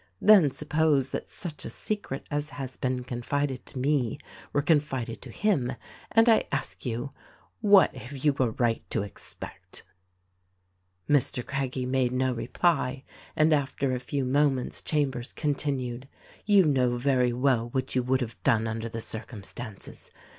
Then 0.19 0.49
suppose 0.49 1.11
that 1.11 1.29
such 1.29 1.63
a 1.63 1.69
secret 1.69 2.25
as 2.31 2.49
has 2.57 2.75
been 2.75 3.03
confided 3.03 3.67
to 3.67 3.77
me 3.77 4.17
were 4.51 4.63
confided 4.63 5.21
to 5.21 5.29
him 5.29 5.73
and 6.11 6.27
I 6.27 6.45
ask 6.51 6.87
you— 6.87 7.11
what 7.75 7.95
have 7.95 8.17
you 8.17 8.35
a 8.39 8.49
right 8.49 8.81
to 8.89 9.03
expect?" 9.03 9.83
Mr. 11.07 11.45
Craggie 11.45 11.85
made 11.85 12.13
no 12.13 12.33
reply, 12.33 13.03
and 13.35 13.53
after 13.53 13.93
a 13.93 13.99
few 13.99 14.25
moments 14.25 14.81
Chambers 14.81 15.33
continued: 15.33 16.07
"You 16.47 16.65
know 16.65 16.97
very 16.97 17.31
well 17.31 17.69
what 17.69 17.93
you 17.93 18.01
would 18.01 18.21
have 18.21 18.41
done 18.41 18.65
under 18.67 18.89
the 18.89 19.01
circumstances. 19.01 20.09